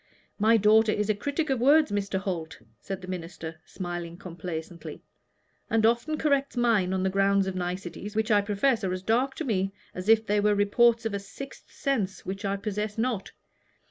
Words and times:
"My 0.39 0.57
daughter 0.57 0.91
is 0.91 1.11
a 1.11 1.13
critic 1.13 1.51
of 1.51 1.59
words, 1.61 1.91
Mr. 1.91 2.17
Holt," 2.17 2.57
said 2.79 3.01
the 3.03 3.07
minister, 3.07 3.59
smiling 3.65 4.17
complacently, 4.17 5.03
"and 5.69 5.85
often 5.85 6.17
corrects 6.17 6.57
mine 6.57 6.91
on 6.91 7.03
the 7.03 7.09
ground 7.11 7.45
of 7.45 7.53
niceties, 7.53 8.15
which 8.15 8.31
I 8.31 8.41
profess 8.41 8.83
are 8.83 8.93
as 8.93 9.03
dark 9.03 9.35
to 9.35 9.45
me 9.45 9.73
as 9.93 10.09
if 10.09 10.25
they 10.25 10.39
were 10.39 10.49
the 10.53 10.55
reports 10.55 11.05
of 11.05 11.13
a 11.13 11.19
sixth 11.19 11.71
sense 11.71 12.25
which 12.25 12.43
I 12.43 12.57
possess 12.57 12.97
not. 12.97 13.33